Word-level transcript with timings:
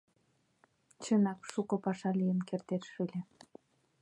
Чынак, 1.03 1.39
шучко 1.51 1.75
паша 1.83 2.11
лийын 2.19 2.39
кертеш 2.49 2.85
ыле. 3.03 3.19